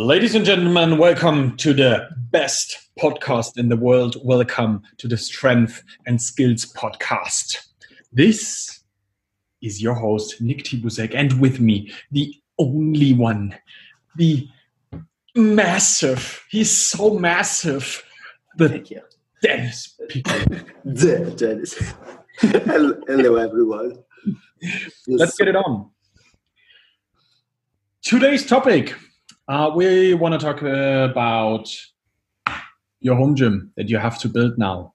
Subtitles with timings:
[0.00, 4.14] Ladies and gentlemen, welcome to the best podcast in the world.
[4.22, 7.66] Welcome to the Strength and Skills Podcast.
[8.12, 8.84] This
[9.60, 13.58] is your host, Nick Tibusek, and with me, the only one,
[14.14, 14.46] the
[15.34, 18.04] massive, he's so massive,
[18.56, 19.00] the Thank you.
[19.42, 19.98] Dennis.
[19.98, 21.92] The Dennis.
[23.08, 23.98] hello, everyone.
[25.08, 25.90] Let's get it on.
[28.00, 28.94] Today's topic
[29.48, 31.68] uh, we want to talk uh, about
[33.00, 34.94] your home gym that you have to build now.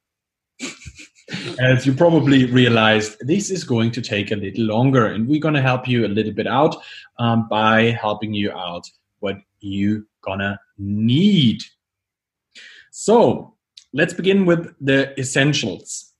[1.60, 5.54] As you probably realized, this is going to take a little longer, and we're going
[5.54, 6.76] to help you a little bit out
[7.18, 8.88] um, by helping you out
[9.20, 11.64] what you gonna need.
[12.92, 13.56] So
[13.94, 16.14] let's begin with the essentials.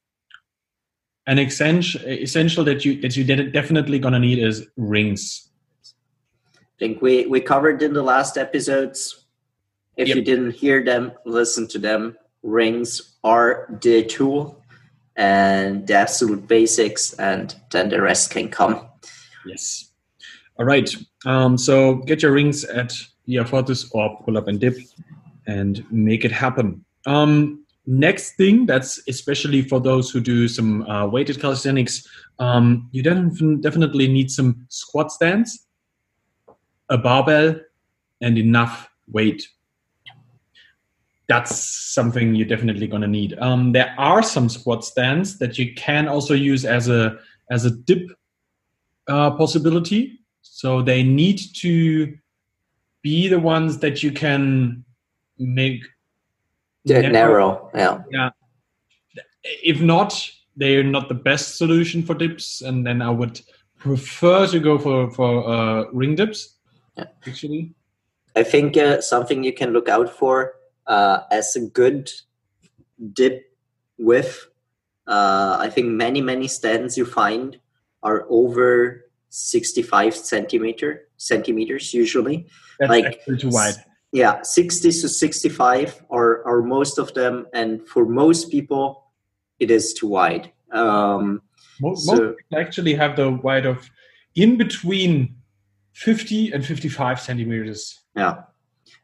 [1.28, 5.50] An essential essential that you that you definitely gonna need is rings.
[6.84, 9.24] I think we, we covered in the last episodes.
[9.96, 10.18] If Yep.
[10.18, 12.18] you didn't hear them, listen to them.
[12.42, 14.62] Rings are the tool
[15.16, 18.86] and the absolute basics, and then the rest can come.
[19.46, 19.92] Yes.
[20.60, 20.94] All right.
[21.26, 22.92] Um, so get your rings at
[23.28, 24.76] Via Fortis or pull up and dip
[25.48, 26.84] and make it happen.
[27.06, 32.06] Um, next thing, that's especially for those who do some uh, weighted calisthenics,
[32.40, 35.63] um, you definitely need some squat stands,
[36.90, 37.56] a barbell,
[38.22, 39.48] and enough weight.
[41.28, 41.56] That's
[41.94, 43.38] something you're definitely going to need.
[43.40, 47.18] Um, there are some squat stands that you can also use as a
[47.50, 48.12] as a dip
[49.08, 50.20] uh, possibility.
[50.42, 52.18] So they need to
[53.02, 54.84] be the ones that you can
[55.38, 55.84] make.
[56.86, 57.12] Narrow.
[57.12, 57.72] narrow,
[58.12, 58.30] yeah.
[59.44, 63.42] If not, they're not the best solution for dips, and then I would
[63.78, 66.58] prefer to go for for uh, ring dips.
[66.98, 67.06] Yeah.
[67.28, 67.74] Actually,
[68.36, 70.54] I think uh, something you can look out for
[70.88, 72.12] uh, as a good
[73.14, 73.52] dip
[73.98, 74.48] width.
[75.08, 77.60] Uh, I think many many stands you find
[78.04, 82.48] are over sixty five centimeter centimeters usually.
[82.80, 83.76] that's Like- too wide.
[84.12, 89.10] Yeah, sixty to sixty five are are most of them, and for most people,
[89.60, 90.52] it is too wide.
[90.72, 91.42] Um,
[91.82, 93.90] Mo- So- most actually have the wide of
[94.36, 95.36] in between
[95.94, 98.02] fifty and fifty-five centimeters.
[98.16, 98.44] Yeah.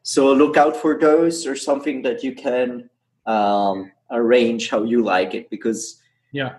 [0.04, 2.90] So look out for those or something that you can
[3.26, 6.02] um, arrange how you like it because
[6.32, 6.56] Yeah.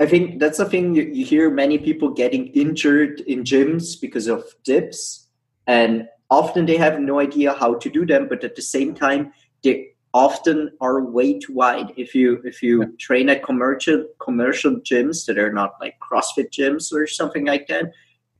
[0.00, 4.26] I think that's the thing you, you hear many people getting injured in gyms because
[4.26, 5.28] of dips
[5.66, 9.32] and often they have no idea how to do them but at the same time
[9.62, 12.88] they often are way too wide if you if you Yeah.
[12.98, 17.92] train at commercial commercial gyms that are not like CrossFit gyms or something like that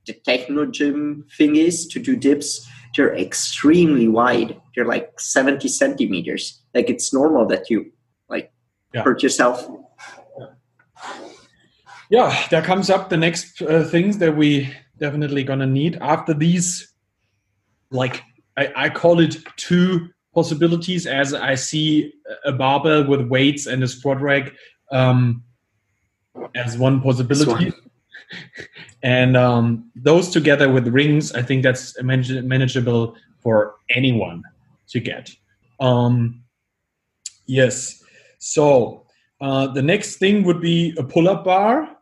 [0.06, 4.60] the Technogym thing is to do dips they're extremely wide.
[4.74, 6.62] They're like 70 centimeters.
[6.74, 7.92] Like it's normal that you
[8.28, 8.52] like
[8.92, 9.02] Yeah.
[9.02, 9.66] hurt yourself.
[12.10, 14.68] yeah there comes up the next uh, things that we
[14.98, 16.92] definitely gonna need after these
[17.90, 18.22] like
[18.58, 22.12] I, I call it two possibilities as i see
[22.44, 24.52] a barbell with weights and a squat rack
[24.90, 25.42] um,
[26.54, 27.91] as one possibility Squat.
[29.02, 34.42] And um, those together with rings i think that's manage- manageable for anyone
[34.88, 35.30] to get.
[35.80, 36.42] Um,
[37.46, 38.02] yes.
[38.38, 39.06] So
[39.40, 41.96] uh, the next thing would be a pull-up bar.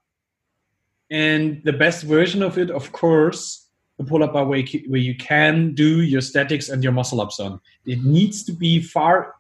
[1.11, 3.67] And the best version of it of course
[3.99, 7.61] the pull-up bar where where you can do your statics and your muscle ups on.
[7.85, 9.35] It needs to be far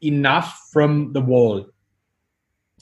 [0.00, 1.66] enough from the wall.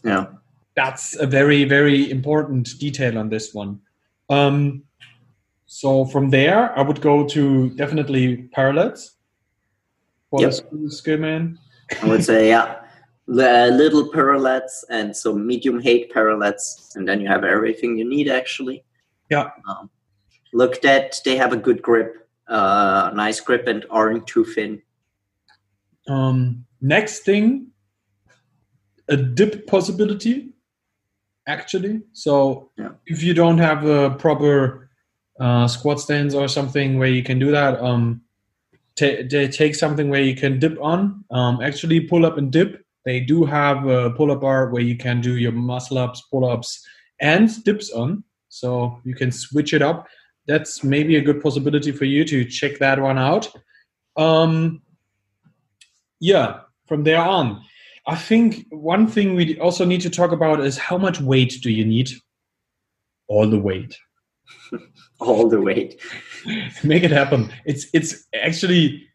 [0.04, 0.26] Yeah.
[0.74, 3.80] That's a very very important detail on this one
[4.30, 4.82] um,
[5.66, 9.16] so from there i would go to definitely parallels
[10.30, 10.50] for Yep.
[10.72, 11.58] the skill- man
[12.00, 12.80] I would say, yeah.
[13.28, 18.28] The little parallettes and some medium height parallettes, and then you have everything you need
[18.28, 18.82] actually.
[19.30, 19.50] Yeah.
[19.68, 19.90] Um,
[20.54, 24.80] look that they have a good grip, uh, nice grip, and aren't too thin.
[26.08, 27.68] Um, next thing,
[29.08, 30.51] a dip possibility,
[31.46, 32.02] actually.
[32.12, 32.90] So Yeah.
[33.06, 34.90] if you don't have a proper
[35.40, 38.20] uh, squat stands or something where you can do that, um,
[38.96, 41.24] ta- they take something where you can dip on.
[41.30, 42.84] Um, actually, pull up and dip.
[43.04, 46.44] They do have a pull up bar where you can do your muscle ups, pull
[46.44, 46.86] ups,
[47.20, 48.22] and dips on.
[48.48, 50.06] So you can switch it up.
[50.46, 53.50] That's maybe a good possibility for you to check that one out.
[54.16, 54.82] Um,
[56.20, 57.62] yeah, from there on,
[58.06, 61.70] I think one thing we also need to talk about is how much weight do
[61.70, 62.10] you need?
[63.28, 63.96] All the weight.
[65.20, 66.00] all the weight.
[66.84, 67.52] Make it happen.
[67.64, 69.06] It's it's actually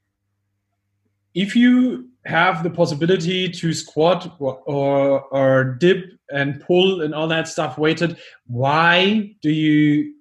[1.33, 7.27] if you have the possibility to squat or, or or dip and pull and all
[7.27, 8.17] that stuff weighted,
[8.47, 10.13] why do you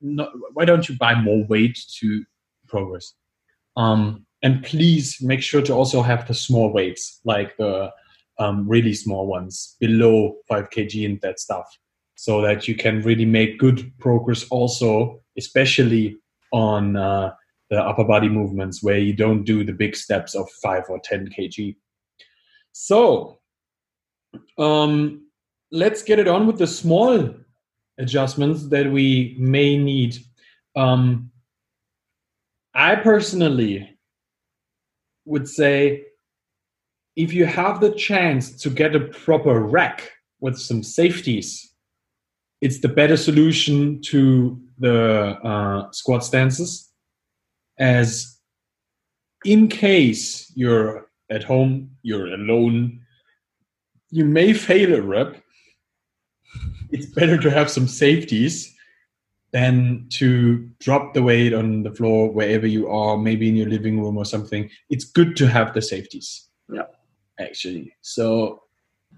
[0.00, 2.24] not, why don't you buy more weight to
[2.66, 3.14] progress?
[3.76, 7.92] Um, and please make sure to also have the small weights, like the
[8.40, 11.66] um, really small ones below 5 kg and that stuff,
[12.16, 16.18] so that you can really make good progress also, especially
[16.52, 17.32] on uh,
[17.68, 21.28] the upper body movements where you don't do the big steps of 5 or 10
[21.38, 21.76] kg.
[22.72, 23.38] So,
[24.58, 25.26] um,
[25.70, 27.34] let's get it on with the small
[27.98, 30.16] adjustments that we may need.
[30.74, 31.30] Um,
[32.74, 33.98] I personally
[35.26, 36.06] would say
[37.16, 40.10] if you have the chance to get a proper rack
[40.40, 41.72] with some safeties,
[42.60, 46.90] it's the better solution to the uh, squat stances.
[47.78, 48.38] As
[49.44, 53.00] in case you're at home, you're alone,
[54.10, 55.42] you may fail a rep.
[56.90, 58.74] It's better to have some safeties
[59.52, 64.00] than to drop the weight on the floor wherever you are, maybe in your living
[64.00, 64.70] room or something.
[64.90, 66.48] It's good to have the safeties.
[66.72, 66.82] Yeah.
[67.40, 67.92] Actually.
[68.02, 68.62] So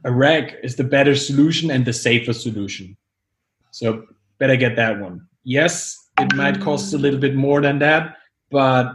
[0.05, 2.97] a rack is the better solution and the safer solution.
[3.73, 4.05] So
[4.39, 5.27] better get that one.
[5.45, 8.17] Yes, it might cost a little bit more than that,
[8.51, 8.95] but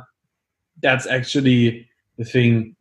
[0.81, 1.87] that's actually
[2.17, 2.75] the thing.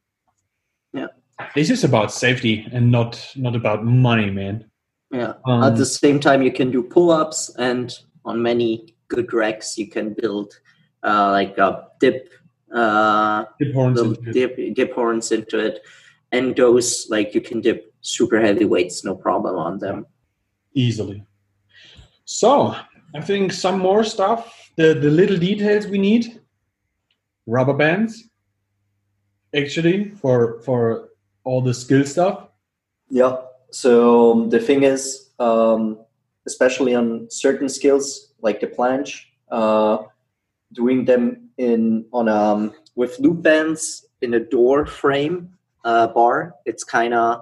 [0.93, 1.09] Yeah.
[1.55, 4.71] This is about safety and not not about money, man.
[5.11, 5.35] Yeah.
[5.45, 7.93] Um, At the same time, you can do pull-ups, and
[8.25, 10.53] on many good racks, you can build
[11.03, 12.29] uh, like a dip,
[12.75, 14.33] uh, Dip horns it.
[14.33, 15.81] dip, dip horns into it,
[16.33, 20.07] and those like you can dip super heavy weights, no problem on them.
[20.75, 21.25] easily.
[22.25, 22.75] So
[23.15, 24.71] I think some more stuff.
[24.77, 26.41] The the little details we need.
[27.47, 28.29] Rubber bands.
[29.55, 31.09] Actually, for for
[31.45, 32.49] all the skill stuff.
[33.09, 33.37] Yeah.
[33.71, 35.99] So um, the thing is, um,
[36.47, 39.99] especially on certain skills like the planche, uh,
[40.73, 46.85] doing them in on um with loop bands in a door frame uh, bar, it's
[46.85, 47.41] kind of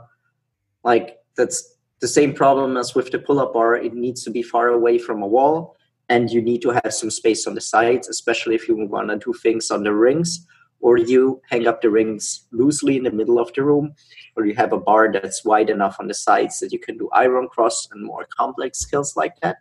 [0.84, 3.74] like that's the same problem as with the pull-up bar.
[3.74, 5.76] It needs to be far away from a wall,
[6.10, 9.16] and you need to have some space on the sides, especially if you want to
[9.16, 10.46] do things on the rings,
[10.80, 13.94] or you hang up the rings loosely in the middle of the room,
[14.36, 17.08] or you have a bar that's wide enough on the sides that you can do
[17.12, 19.56] iron cross and more complex skills like that.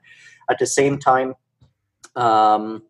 [0.50, 1.36] At the same time,
[2.18, 2.84] um,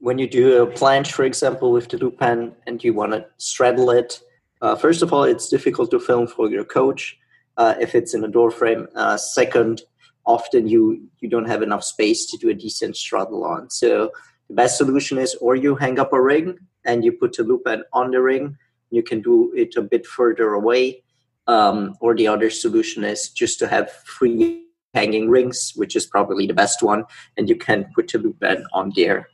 [0.00, 3.24] when you do a planche, for example, with the loop pen and you want to
[3.38, 4.20] straddle it,
[4.62, 7.18] uh, first of all, it's difficult to film for your coach
[7.56, 8.86] uh, if it's in a door frame.
[8.94, 9.82] Uh, second,
[10.24, 13.68] often you you don't have enough space to do a decent straddle on.
[13.70, 14.12] So
[14.48, 17.64] the best solution is, or you hang up a ring and you put a loop
[17.64, 18.56] pen on the ring.
[18.90, 21.02] You can do it a bit further away,
[21.48, 26.46] um, or the other solution is just to have free hanging rings, which is probably
[26.46, 27.04] the best one,
[27.36, 29.28] and you can put a loop pen on there,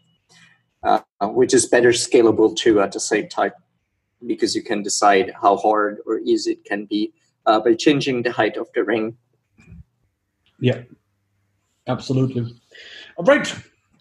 [0.85, 3.53] uh, which is better scalable too at the same time
[4.27, 7.13] because you can decide how hard or easy it can be
[7.47, 9.17] uh, by changing the height of the ring.
[10.61, 10.83] Yeah,
[11.87, 12.55] absolutely.
[13.17, 13.55] All right.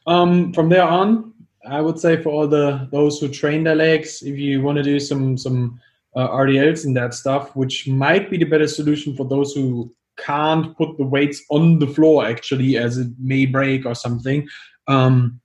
[0.07, 1.33] Um, from there on,
[1.69, 4.83] I would say for all the those who train their legs, if you want to
[4.83, 5.79] do some some
[6.15, 10.75] uh, RDLs and that stuff, which might be the better solution for those who can't
[10.77, 14.47] put the weights on the floor actually, as it may break or something.
[14.87, 15.41] Um,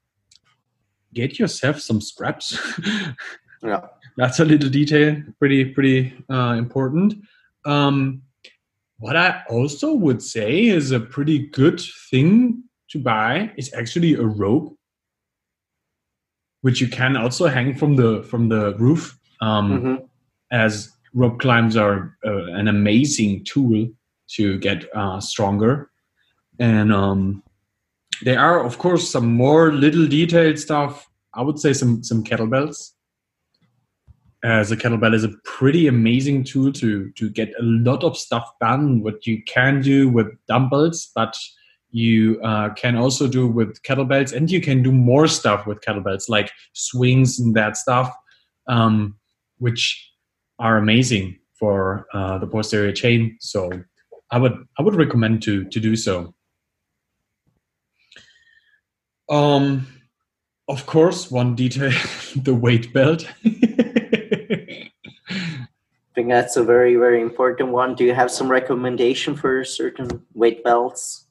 [1.12, 2.58] get yourself some straps.
[3.62, 3.86] Yeah.
[4.16, 7.14] That's a little detail, pretty pretty uh, important.
[7.64, 8.22] Um,
[8.98, 14.22] what I also would say is a pretty good thing to buy is actually a
[14.22, 14.76] rope,
[16.60, 19.18] which you can also hang from the from the roof.
[19.40, 20.08] Um, Mhm.
[20.50, 23.88] As rope climbs are uh, an amazing tool
[24.36, 25.90] to get uh, stronger,
[26.58, 27.42] and um,
[28.22, 31.08] there are of course some more little detailed stuff.
[31.34, 32.92] I would say some some kettlebells
[34.44, 38.50] as a kettlebell is a pretty amazing tool to to get a lot of stuff
[38.60, 41.36] done what you can do with dumbbells but
[41.94, 46.28] you uh, can also do with kettlebells and you can do more stuff with kettlebells
[46.28, 48.12] like swings and that stuff
[48.68, 49.16] um,
[49.58, 50.10] which
[50.58, 53.36] are amazing for uh, the posterior chain.
[53.40, 53.70] So
[54.30, 56.34] i would i would recommend to to do so.
[59.28, 59.86] Um
[60.68, 61.92] of course one detail
[62.36, 63.28] the weight belt
[66.22, 67.96] think that's a very, very important one.
[67.96, 71.26] Do you have some recommendation for certain weight belts?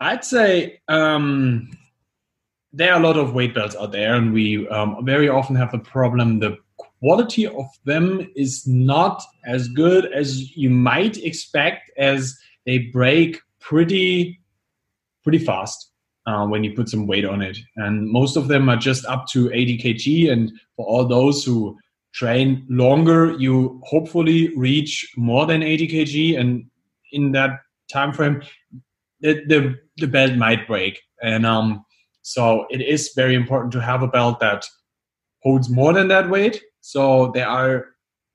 [0.00, 1.70] I'd say um,
[2.72, 5.70] there are a lot of weight belts out there, and we um, very often have
[5.70, 6.56] the problem the
[7.00, 12.36] quality of them is not as good as you might expect, as
[12.66, 14.40] they break pretty
[15.22, 15.92] pretty fast
[16.26, 17.58] uh, when you put some weight on it.
[17.76, 20.32] And most of them are just up to 80 kg.
[20.32, 21.78] And for all those who
[22.12, 26.38] train longer, you hopefully reach more than 80 kg.
[26.40, 26.66] And
[27.12, 27.60] in that
[27.92, 28.42] time frame,
[29.20, 31.00] the, the, the belt might break.
[31.22, 31.84] And um,
[32.22, 34.64] so it is very important to have a belt that
[35.42, 36.62] holds more than that weight.
[36.80, 37.86] So there are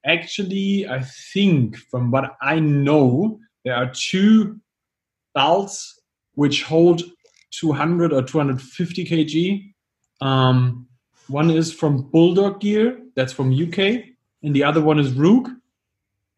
[0.06, 1.02] actually, I
[1.34, 4.60] think, from what I know, there are two
[5.34, 6.00] belts
[6.36, 7.02] which hold
[7.52, 9.74] 200 or 250 kg.
[10.26, 10.85] Um,
[11.28, 14.04] one is from Bulldog Gear, that's from UK,
[14.44, 15.50] and the other one is Rook.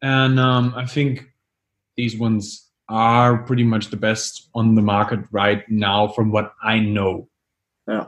[0.02, 1.28] And um, I think
[1.96, 6.78] these ones are pretty much the best on the market right now, from what I
[6.78, 7.28] know.
[7.86, 8.06] Yeah.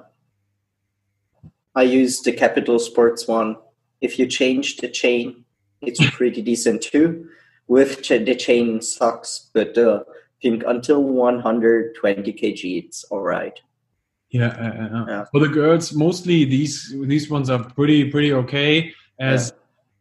[1.75, 3.57] I use the Capital Sports one.
[4.01, 5.45] If you change the chain,
[5.83, 7.29] it's pretty decent too.
[7.69, 10.03] With the chain sucks, but uh,
[10.43, 13.61] think until 120 kg, it's all right.
[14.31, 15.25] Yeah, uh, uh, yeah.
[15.33, 18.93] For the girls, mostly these these ones are pretty pretty okay.
[19.19, 19.53] As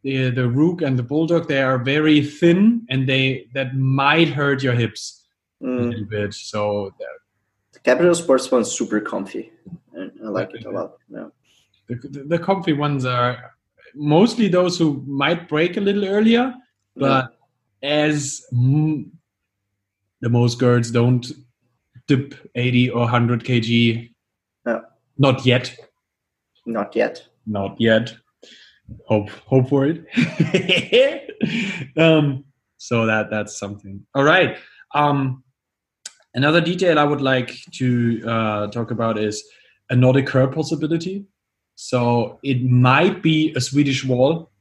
[0.04, 0.30] yeah.
[0.30, 4.62] the the Rook and the Bulldog, they are very thin, and they that might hurt
[4.62, 5.26] your hips
[5.62, 5.80] mm.
[5.80, 6.34] a little bit.
[6.34, 6.94] So
[7.74, 9.52] the Capital Sports one's super comfy,
[9.94, 10.98] and I like it a lot.
[11.10, 11.30] Yeah.
[11.88, 13.56] The, the, the comfy ones are
[13.96, 16.54] mostly those who might break a little earlier,
[16.96, 17.34] but
[17.82, 17.90] yeah.
[17.90, 21.26] as the most girls don't
[22.08, 24.10] dip 80 or 100 kg.
[24.70, 24.82] No.
[25.18, 25.76] Not yet.
[26.66, 27.28] Not yet.
[27.48, 28.16] Not yet.
[29.08, 30.06] Hope hope for it.
[31.98, 32.46] um,
[32.78, 34.06] so that that's something.
[34.16, 34.58] All right.
[34.94, 35.44] Um,
[36.34, 39.44] another detail I would like to uh, talk about is
[39.90, 41.26] a Nordic curl possibility.
[41.76, 44.52] So it might be a Swedish wall.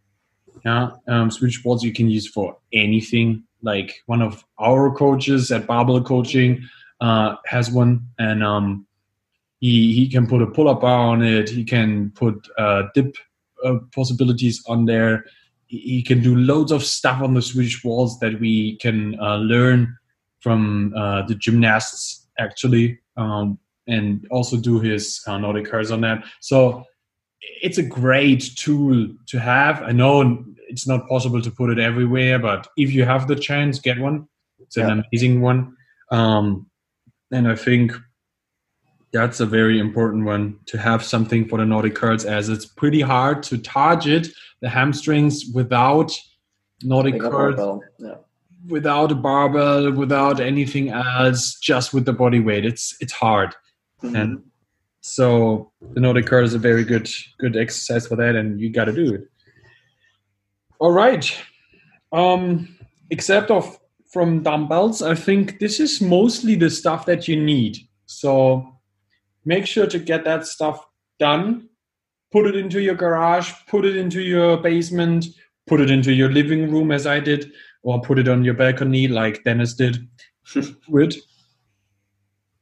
[0.64, 5.66] Yeah, um, Swedish walls you can use for anything like one of our coaches at
[5.66, 6.62] Barbell Coaching
[7.00, 8.87] uh, has one, and um,
[9.60, 11.48] he he can put a pull up bar on it.
[11.48, 13.16] He can put uh, dip
[13.64, 15.24] uh, possibilities on there.
[15.66, 19.36] He, he, can do loads of stuff on the Swedish walls that we can uh,
[19.36, 19.96] learn
[20.40, 26.24] from uh, the gymnasts actually, um, and also do his uh, Nordic curls on that.
[26.40, 26.84] So
[27.40, 29.82] it's a great tool to have.
[29.82, 33.78] I know it's not possible to put it everywhere, but if you have the chance,
[33.80, 34.28] get one.
[34.60, 35.02] It's an yeah.
[35.10, 35.76] amazing one.
[36.10, 36.66] Um,
[37.32, 37.92] and I think
[39.12, 43.00] that's a very important one to have something for the Nordic curls as it's pretty
[43.00, 44.28] hard to target
[44.60, 46.12] the hamstrings without
[46.82, 47.82] Nordic curls.
[47.98, 48.14] Yeah.
[48.68, 53.54] Without a barbell, without anything else, just with the body weight, it's it's hard,
[54.02, 54.16] mm-hmm.
[54.16, 54.42] and
[55.00, 58.86] so the Nordic curl is a very good good exercise for that, and you got
[58.86, 59.28] to do it.
[60.80, 61.34] All right.
[62.12, 62.76] Um,
[63.10, 63.78] except of
[64.12, 67.78] from dumbbells, I think this is mostly the stuff that you need.
[68.06, 68.77] So
[69.48, 70.84] make sure to get that stuff
[71.18, 71.68] done.
[72.30, 75.24] Put it into your garage, put it into your basement,
[75.66, 77.50] put it into your living room as I did,
[77.82, 80.06] or put it on your balcony like Dennis did.
[80.92, 81.16] Good.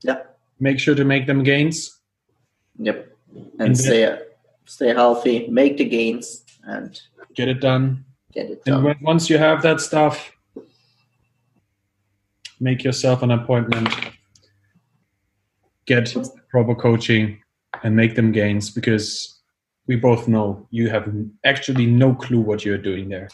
[0.02, 0.22] Yeah.
[0.60, 2.00] Make sure to make them gains.
[2.78, 3.12] Yep.
[3.34, 4.18] And, and stay
[4.66, 7.00] stay healthy, make the gains and
[7.34, 8.04] get it done
[8.36, 8.86] get it done.
[8.86, 10.32] And once you have that stuff,
[12.60, 13.88] make yourself an appointment,
[15.86, 16.14] get
[16.56, 17.38] proper coaching,
[17.82, 19.42] and make them gains because
[19.88, 21.06] we both know you have
[21.44, 23.28] actually no clue what you're doing there.